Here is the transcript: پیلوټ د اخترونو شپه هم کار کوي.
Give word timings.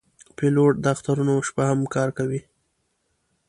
پیلوټ 0.37 0.73
د 0.83 0.85
اخترونو 0.93 1.35
شپه 1.47 1.63
هم 1.69 1.79
کار 1.95 2.09
کوي. 2.17 2.41